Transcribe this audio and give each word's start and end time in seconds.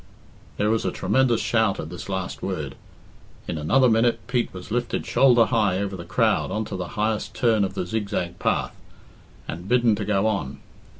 There 0.57 0.71
was 0.71 0.83
a 0.83 0.91
tremendous 0.91 1.41
shout 1.41 1.79
at 1.79 1.91
this 1.91 2.09
last 2.09 2.41
word. 2.41 2.73
In 3.47 3.59
another 3.59 3.87
minute 3.87 4.19
Pete 4.25 4.51
was 4.51 4.71
lifted 4.71 5.05
shoulder 5.05 5.45
high 5.45 5.77
over 5.77 5.95
the 5.95 6.05
crowd 6.05 6.49
on 6.49 6.65
to 6.65 6.75
the 6.75 6.87
highest 6.97 7.35
turn 7.35 7.63
of 7.63 7.75
the 7.75 7.85
zigzag 7.85 8.39
path, 8.39 8.75
and 9.47 9.67
bidden 9.67 9.93
to 9.97 10.03
go 10.03 10.25
on. 10.25 10.57